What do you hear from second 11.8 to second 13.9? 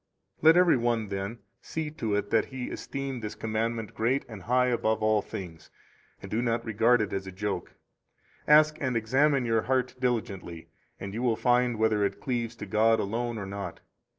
it cleaves to God alone or not.